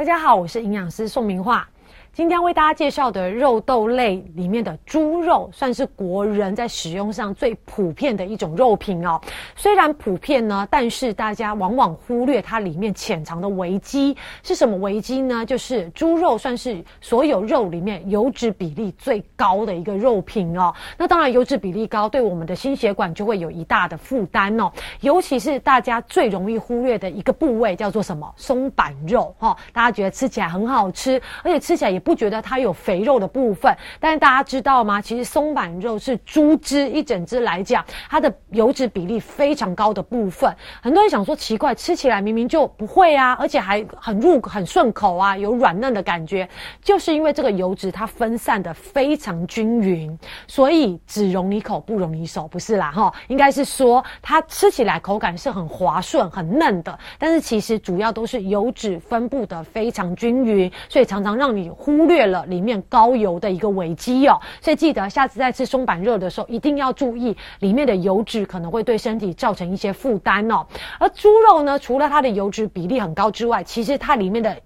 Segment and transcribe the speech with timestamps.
[0.00, 1.68] 大家好，我是营养师宋明化。
[2.12, 9.18] 今天为大家介绍的肉豆类里面的猪肉，算是国人在使用上最普遍的一种肉品哦。
[9.54, 15.46] 虽然普遍呢，但是大家往往忽略它里面潜藏的危机是什么危机呢？
[15.46, 20.74] 就是猪肉算是所有肉里面油脂比例最高的一个肉品哦。
[20.98, 24.68] 那当然，油脂比例高，对我们的心血管就会有一大的负担哦。
[25.00, 28.30] 尤其是大家最容易忽略的一个部位，叫做什么？
[28.36, 29.56] 松板肉哈。
[29.72, 31.99] 大家觉得吃起来很好吃，而且吃起来也。
[32.00, 35.00] 不觉得它有肥肉的部分，但是大家知道吗？
[35.00, 40.52] 其实松板肉是猪只一整只来讲，它的油脂比例非常高的部分。
[40.82, 46.48] 很多人想说奇怪，吃起来明明就不会啊，而且还很入很顺口啊，有软嫩的感觉，
[46.82, 53.12] 就是因为这个油脂它分散的非常均匀，所以只容你口不容你手，不是啦哈？
[53.28, 61.70] 应该是说它吃起来口感是很滑顺、很嫩的，但是其实主要都是油脂分布的非常均匀，所以常常让你。
[61.98, 70.64] 忽略了里面高油的一个危机哦，所以记得下次再吃松板肉的时候，一定要注意里面的油脂可能会对身体造成一些负担哦。
[70.98, 74.56] 而猪肉呢，除了它的油脂比例很高之外，其实它里面的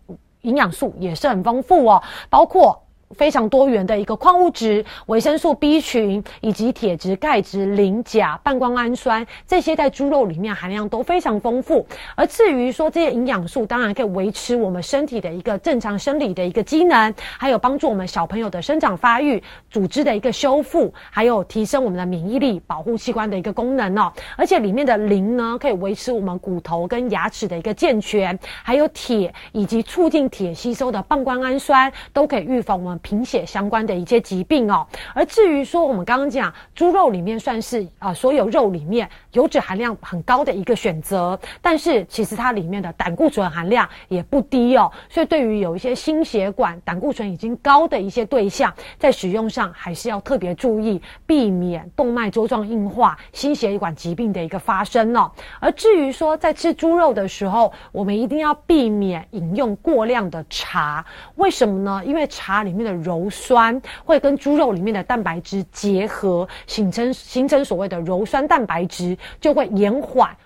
[0.42, 2.84] 营养素也是很丰富哦，包括。
[3.12, 11.86] 非常多元的一个矿物质、维生素 B 群以及铁质、钙质、磷、钾、半胱氨酸，这些在猪肉里面含量都非常丰富。
[12.16, 24.12] 而至于说这些营养素，当然可以维持我们身体的一个正常生理的一个机能，还有帮助我们小朋友的生长发育、组织的一个修复，还有提升我们的免疫力、保护器官的一个功能哦。
[24.36, 32.94] 而且里面的磷呢，可以维持我们骨头跟牙齿的一个健全，还有铁以及促进铁吸收的半胱氨酸，都可以预防我们。
[32.98, 55.31] 贫血相关的一些疾病哦，而至于说我们刚刚讲猪肉里面算是啊所有肉里面油脂含量很高的一个选择，但是其实它里面的胆固醇含量也不低哦，所以对于有一些心血管胆固醇已经高的一些对象，在使用上还是要特别注意，避免动脉粥状硬化、心血管疾病的一个发生哦。
[55.61, 61.05] 而至于说在吃猪肉的时候，我们一定要避免饮用过量的茶，
[61.37, 62.03] 为什么呢？
[62.05, 70.37] 因为茶里面的鞣酸会跟猪肉里面的蛋白质结合，形成形成所谓的鞣酸蛋白质，就会延缓、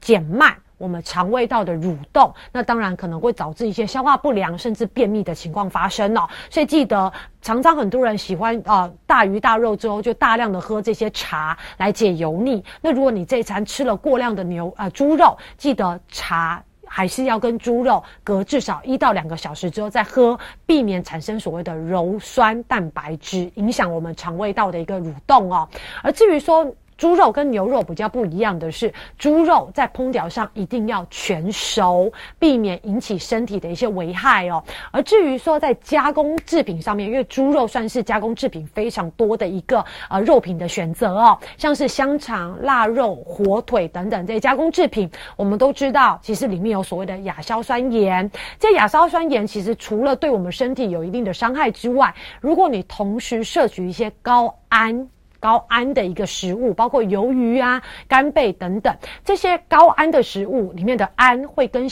[0.00, 2.32] 减慢我们肠胃道的蠕动。
[2.52, 6.28] 那当然可能会导致一些消化不良，甚至便秘的情况发生哦。
[6.50, 7.12] 所以记得，
[7.42, 12.62] 常常很多人喜欢啊大鱼大肉之后就大量的喝这些茶来解油腻。
[12.80, 16.62] 那如果你这餐吃了过量的牛啊猪肉，记得茶。
[16.88, 25.68] 还是要跟猪肉隔至少一到两个小时之后再喝，避免产生所谓的鞣酸蛋白质，影响我们肠胃道的一个蠕动哦。
[26.02, 34.62] 而至于说，猪肉跟牛肉比较不一样的是，猪肉在烹调上一定要全熟，避免引起身体的一些危害哦。
[34.90, 48.28] 而至于说在加工制品上面，因为猪肉算是加工制品非常多的一个呃肉品的选择哦，像是香肠、腊肉、火腿等等这些加工制品，我们都知道其实里面有所谓的亚硝酸盐。
[48.58, 55.08] 这亚硝酸盐其实除了对我们身体有一定的伤害之外，如果你同时摄取一些高氨。
[55.40, 61.88] 高氨的一个食物，包括鱿鱼啊、干贝等等，这些高氨的食物里面的氨会跟。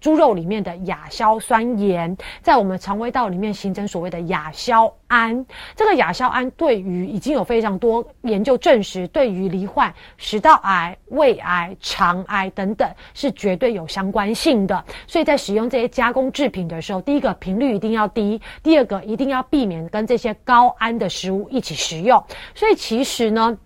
[0.00, 5.44] 猪肉里面的亚硝酸盐在我们肠胃道里面形成所谓的亚硝胺，
[5.76, 14.84] 这个亚硝胺对于已经有非常多研究证实，对于罹患食道癌、胃癌、肠癌等等是绝对有相关性的。
[15.06, 22.22] 所以在使用这些加工制品的时候，第一个频率一定要低，第二个一定要避免跟这些高氨的食物一起食用。
[22.54, 23.58] 所以其实呢。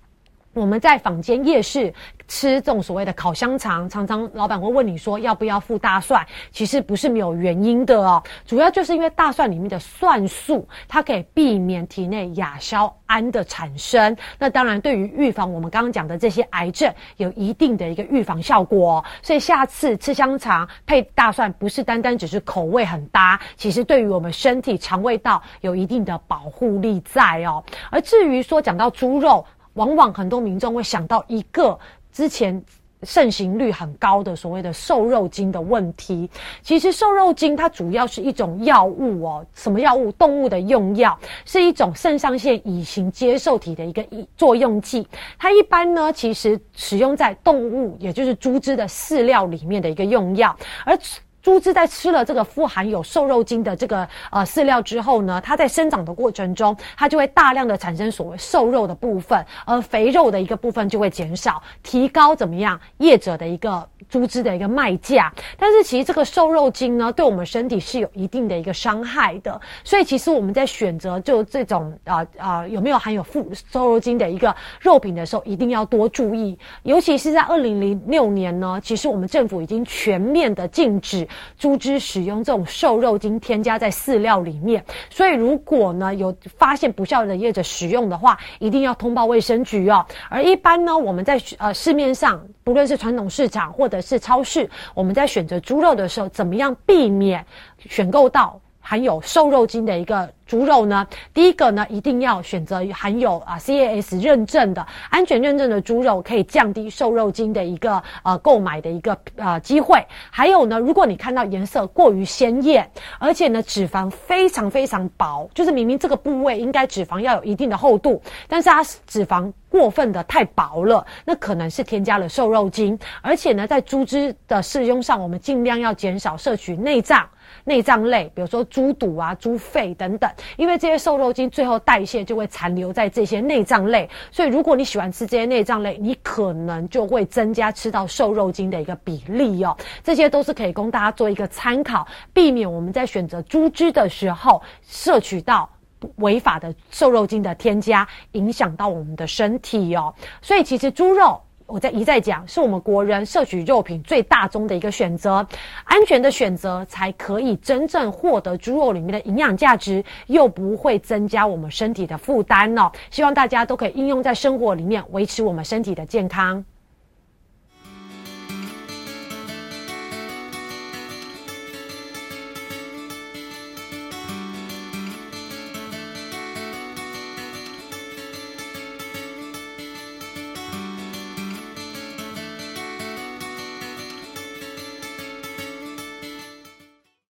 [0.55, 1.93] 我们在坊间夜市
[2.27, 14.17] 吃这种所谓的烤香肠，常常老板会问你说要不要附大蒜，其实不是没有原因的哦，主要就是因为大蒜里面的蒜素，它可以避免体内亚硝胺的产生。
[14.39, 18.99] 那当然，对于预防我们刚刚讲的这些癌症，有一定的一个预防效果。
[18.99, 27.63] 哦所以下次吃香肠配大蒜，不是单单只是口味很搭，其实对于我们身体肠胃道有一定的保护力在哦。
[27.91, 29.45] 而至于说讲到猪肉，
[29.75, 31.79] 往往很多民众会想到一个
[32.13, 32.61] 之前
[33.03, 36.29] 盛行率很高的所谓的瘦肉精的问题。
[36.63, 40.11] 其实瘦肉精它主要是一种药物哦，什么药物？
[40.13, 44.05] 动物的用药，是一种肾上腺乙型接受体的一个
[44.37, 45.07] 作用剂。
[45.39, 50.99] 它一般呢，其实使用在动物，也就是猪只的饲料里面的一个用药，而。
[51.45, 65.33] 猪只在吃了这个富含有瘦肉精的这个呃饲料之后呢，它在生长的过程中，它就会大量的产生所谓瘦肉的部分，而肥肉的一个部分就会减少，提高怎么样业者的一个猪脂的一个卖价。
[65.59, 69.61] 但是其实这个瘦肉精呢，对我们身体是有一定的一个伤害的。
[69.83, 76.57] 所以其实我们在选择就这种啊啊有没有含有副瘦肉精的一个肉品的时候，一定要多注意。
[76.85, 81.27] 尤其是在二零零六年呢，其实我们政府已经全面的禁止
[81.59, 84.85] 猪脂使用这种瘦肉精添加在饲料里面。
[85.11, 90.07] 所以如果呢有发现不孝的业者使用的话，一定要通报卫生局哦。
[90.29, 97.45] 而一般呢，我们在呃市面上，不论是传统市场或者是超市，我们在选择猪肉的时候，怎么样避免
[97.89, 98.61] 选购到？
[98.87, 110.05] 含有瘦肉精的一个猪肉呢，第一个呢，一定要选择含有啊 CAS 认证的安全认证的猪肉，可以降低瘦肉精的一个呃购买的一个呃机会。
[110.31, 112.89] 还有呢，如果你看到颜色过于鲜艳，
[113.19, 122.99] 而且呢脂肪非常非常薄，就是明明这个部位应该脂肪要有一定的厚度，但是它脂肪过分的太薄了，那可能是添加了瘦肉精。
[123.23, 127.27] 而且呢，在猪脂的使用上，我们尽量要减少摄取内脏。
[127.65, 139.77] 内脏类，比如说猪肚啊、猪肺等等，因为这些瘦肉精最后代谢就会残留在这些内脏类，所以如果你喜欢吃这些内脏类，你可能就会增加吃到瘦肉精的一个比例哦。
[140.03, 145.69] 这些都是可以供大家做一个参考，避免我们在选择猪汁的时候摄取到
[146.17, 150.15] 违法的瘦肉精的添加，影响到我们的身体哦。
[150.43, 151.41] 所以其实猪肉。
[151.67, 155.47] 我在一再讲，是我们国人摄取肉品最大宗的一个选择，
[155.85, 162.93] 安全的选择才可以真正获得猪肉里面的营养价值，又不会增加我们身体的负担哦。
[163.11, 166.65] 希望大家都可以应用在生活里面，维持我们身体的健康。